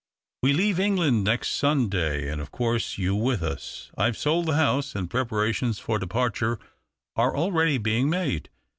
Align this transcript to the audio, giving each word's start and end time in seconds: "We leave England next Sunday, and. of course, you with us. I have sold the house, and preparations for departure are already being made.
"We 0.41 0.53
leave 0.53 0.79
England 0.79 1.23
next 1.23 1.49
Sunday, 1.49 2.27
and. 2.27 2.41
of 2.41 2.49
course, 2.49 2.97
you 2.97 3.13
with 3.15 3.43
us. 3.43 3.91
I 3.95 4.05
have 4.05 4.17
sold 4.17 4.47
the 4.47 4.55
house, 4.55 4.95
and 4.95 5.07
preparations 5.07 5.77
for 5.77 5.99
departure 5.99 6.57
are 7.15 7.37
already 7.37 7.77
being 7.77 8.09
made. 8.09 8.49